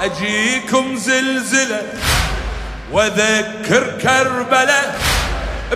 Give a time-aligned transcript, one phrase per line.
[0.00, 1.82] أجيكم زلزلة
[2.92, 4.98] واذكر كربلاء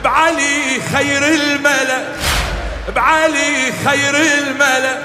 [0.05, 2.05] بعلي خير الملأ
[2.97, 4.99] بعلي خير الملأ.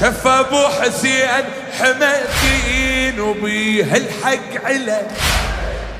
[0.00, 1.44] شف أبو حسين
[1.78, 5.02] حمدين وبيه الحق علا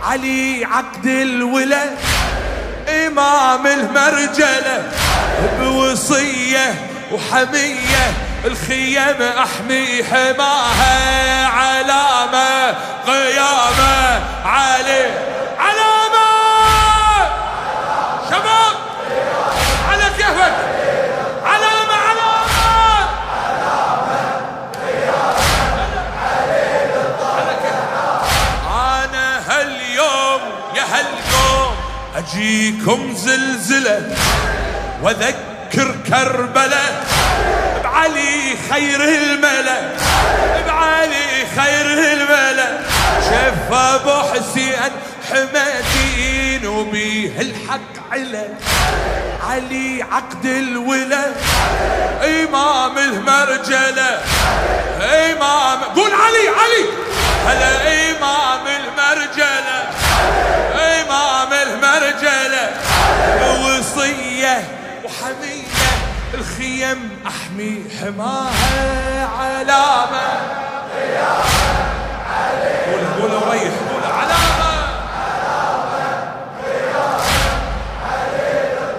[0.02, 1.84] علي عقد الولا
[3.06, 4.92] إمام المرجلة.
[5.60, 6.74] بوصية
[7.12, 8.12] وحمية
[8.44, 12.74] الخيم احمي حماها علامة
[13.06, 15.06] قيامة علي
[15.58, 16.28] علامة!
[18.30, 18.74] شباب!
[19.88, 20.54] على كيفك؟
[21.44, 23.08] علامة علامة!
[28.70, 30.40] أنا هاليوم
[30.76, 31.74] يا هالقوم
[32.16, 34.16] أجيكم زلزلة
[35.02, 37.04] وأذكر كربلاء
[37.84, 39.80] بعلي خير الملا
[40.66, 42.78] بعلي خير الملا.
[43.20, 44.92] شف أبو حسين
[45.30, 48.48] حمدين وبيه الحق علا
[49.50, 51.24] علي عقد الولا.
[52.24, 54.20] إمام المرجلة
[55.02, 56.84] إمام قول علي علي.
[57.46, 57.72] هلا
[58.10, 59.53] إمام المرجلة.
[66.34, 70.26] الخيم أحمي حماها علامه
[72.86, 74.74] قول قول ريح قول علامة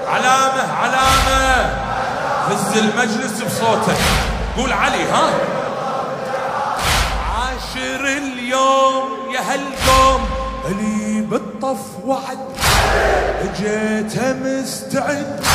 [0.08, 0.74] علامة.
[0.74, 1.76] علامه
[2.50, 3.98] هز المجلس بصوتك
[4.58, 5.30] قول علي ها.
[7.36, 10.26] عاشر اليوم يا هالقوم.
[10.66, 12.55] اللي بالطف وعد.
[13.58, 15.46] جيتها مستعد.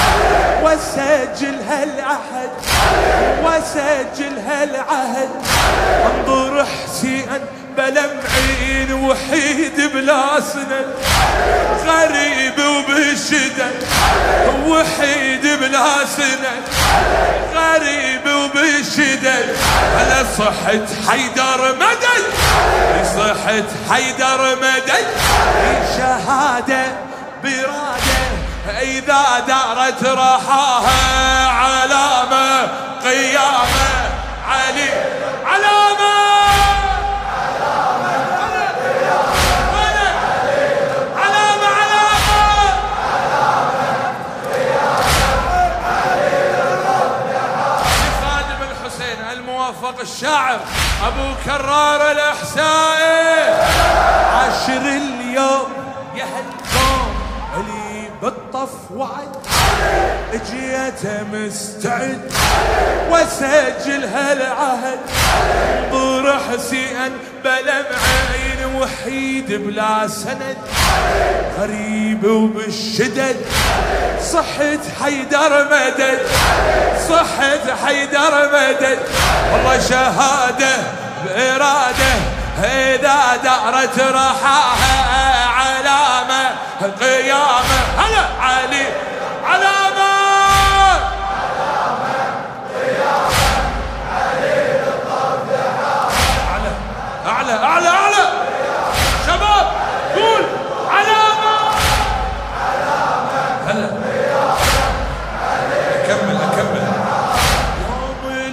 [0.62, 2.50] واسجل هالعهد.
[3.44, 5.28] واسجل هالعهد.
[6.06, 7.26] انظر حسين
[7.76, 10.86] بلا معين وحيد بلا سند.
[11.86, 13.84] غريب وبالشدد
[14.66, 16.64] وحيد بلا سند.
[17.54, 19.56] غريب وبالشدد
[19.98, 22.24] على صحة حيدر مدد.
[23.16, 25.06] صحة حيدر مدد.
[25.96, 27.09] شهادة
[27.42, 32.68] برادة إذا دارت رحاها علامة
[33.04, 34.10] قيامة
[34.48, 35.10] علي
[50.02, 50.60] الشاعر
[51.06, 52.89] ابو كرار الاحسائي
[57.56, 59.36] اللي بالطف وعد.
[60.32, 62.32] اجيته مستعد
[63.10, 64.98] واسجل هالعهد
[65.92, 67.12] انظر حسين
[67.44, 70.56] بلا معين وحيد بلا سند.
[71.60, 73.36] غريب وبالشدد.
[74.32, 76.20] صحة حيدر مدد.
[77.08, 78.98] صحة حيدر مدد.
[79.52, 80.76] والله شهادة
[81.24, 82.14] بإرادة.
[82.64, 85.29] إذا دارت رحاها
[86.80, 88.86] علامة قيامة هلا علي
[89.44, 90.10] علامة
[97.26, 98.24] أعلى أعلى أعلى
[99.26, 99.66] شباب
[100.16, 100.44] قول.
[100.90, 101.70] علامة
[103.66, 103.90] هلا.
[105.94, 106.82] أكمل أكمل.
[107.88, 108.44] يوم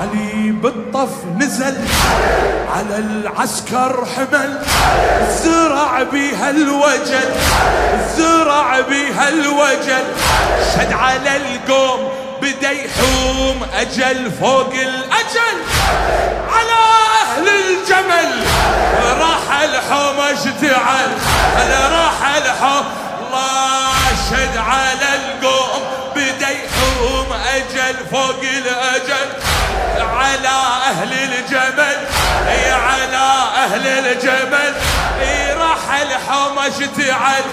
[0.00, 1.76] علي بالطف نزل.
[2.74, 4.62] على العسكر حمل.
[5.30, 7.30] زرع بيها الوجل.
[8.16, 10.04] زرع بيها الوجل.
[10.74, 12.12] شد على القوم
[12.42, 15.56] بدأ يحوم أجل فوق الأجل.
[16.52, 16.80] على
[17.22, 18.44] أهل الجمل.
[19.20, 21.10] راح الحوم اشتعل
[21.92, 22.84] راح الحوم.
[23.26, 23.94] الله
[24.30, 25.82] شد على القوم
[26.16, 29.23] بدأ يحوم أجل فوق الأجل.
[30.24, 30.48] على
[30.90, 31.96] أهل الجمل
[32.48, 33.26] إي على
[33.64, 34.74] أهل الجمل
[35.20, 37.44] إي راح الحوم اشتعل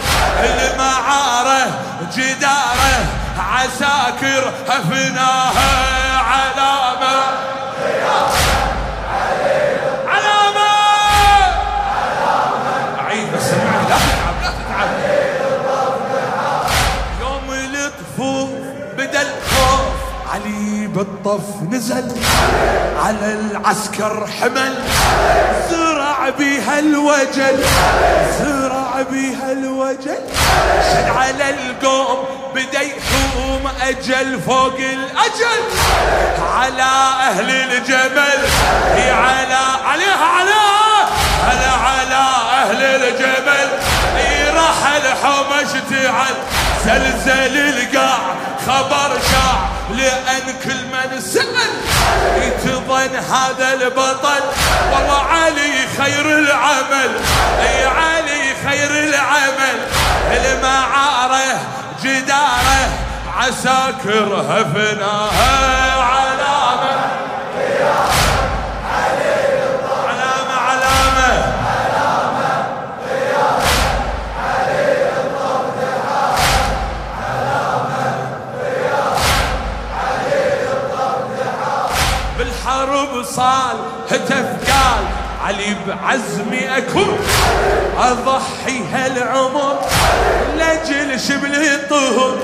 [0.43, 1.67] المعارة
[2.15, 3.05] جدارة
[3.39, 6.00] عساكر هفناها.
[21.01, 22.11] علي بالطف نزل
[23.05, 24.75] على العسكر حمل.
[25.69, 27.63] زرع بيها الوجل.
[28.39, 30.19] زرع بيها الوجل.
[30.91, 32.25] شد على القوم
[32.55, 32.81] بدأ
[33.81, 35.61] أجل فوق الأجل.
[36.53, 36.91] على
[37.29, 38.39] أهل الجمل.
[38.95, 41.09] هي على عليها عليها.
[41.43, 42.23] هلا على
[42.63, 43.69] أهل الجمل.
[44.55, 46.35] راح الحومة اشتعل
[46.85, 48.19] زلزل القاع.
[48.67, 49.71] خبر شاع.
[49.91, 50.90] لأن كل
[53.05, 54.41] يتظن هذا البطل؟
[54.93, 57.11] والله علي خير العمل.
[57.61, 59.77] أي علي خير العمل.
[60.31, 61.59] المعاره
[62.03, 62.89] جداره
[63.37, 65.90] عساكرها فناها
[84.11, 85.05] هتف قال
[85.45, 87.19] علي بعزمي أكون.
[87.97, 89.79] أضحي هالعمر
[90.57, 92.37] لاجل شبل الطهر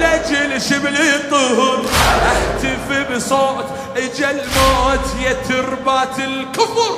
[0.00, 1.82] لاجل شبل الطهر
[2.30, 6.94] أهتف بصوت إجا الموت يا تربات الكفر.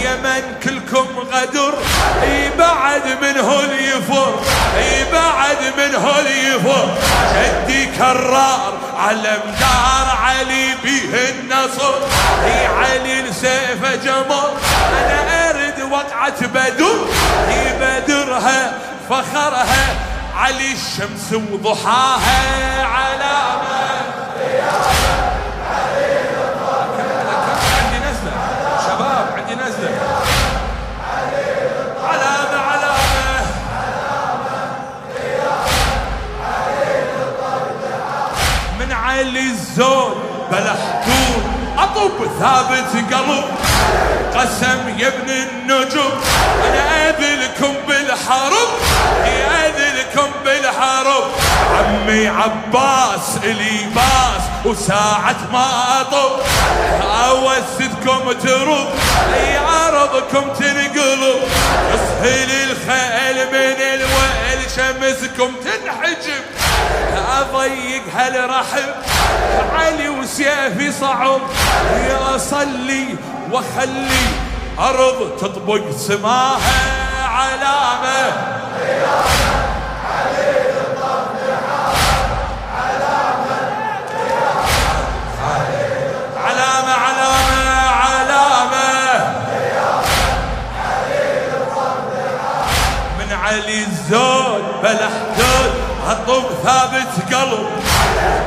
[0.00, 1.74] يا من كلكم غدر
[2.22, 4.34] إي بعد من هول يفر
[4.78, 5.03] إي
[5.88, 6.88] من هول يفر
[7.34, 11.94] جدي كرار على مدار علي بيه النصر
[12.44, 14.50] اي علي السيف جمر
[15.10, 17.06] أنا أرد وقعة بدر
[17.48, 18.72] اي بدرها
[19.10, 19.96] فخرها.
[20.36, 23.73] علي الشمس وضحاها علامة
[38.80, 39.52] من علي
[40.50, 41.44] بلا حدود
[41.78, 43.44] اطب ثابت قلب
[44.34, 46.20] قسم يا ابن النجوم.
[46.64, 48.68] أنا أذلكم بالحرب
[49.66, 51.24] أذلكم بالحرب
[51.70, 56.40] عمي عباس إلي باس وساعة ما اطب
[57.28, 58.88] أوسدكم ترب
[59.34, 61.42] أي ارضكم تنقلب
[61.94, 66.44] أسهل الخيل من الويل شمسكم تنحجب.
[67.40, 68.90] أضيق هالرحم.
[69.74, 71.40] علي وسيفي صعب
[72.08, 73.16] يا اصلي
[73.52, 74.26] واخلي
[74.78, 76.58] أرض تطبق سماها
[77.28, 78.54] علامه
[93.44, 95.23] علي الزود هالطب
[96.64, 97.68] ثابت قلب.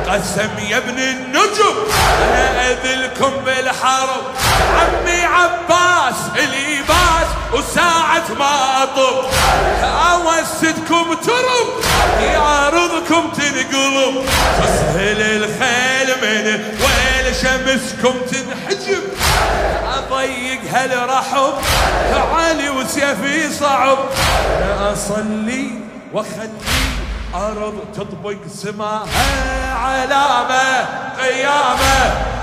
[0.08, 1.76] قسم يا ابن النجم.
[2.22, 4.22] أنا أذلكم بالحرب.
[4.74, 9.24] عمي عباس اليباس وساعة ما أطب.
[10.12, 11.68] أوسدكم ترب.
[12.22, 14.26] يعرضكم تنقلب.
[14.62, 19.02] تسهل الخيل من ويل شمسكم تنحجب.
[19.96, 21.54] أضيق هالرحب
[22.34, 23.98] علي وسيفي صعب.
[24.80, 25.70] أصلي
[26.12, 26.48] واخلي
[27.34, 29.04] ارض تطبق سماها
[29.74, 30.86] علامه
[31.20, 32.37] قيامه.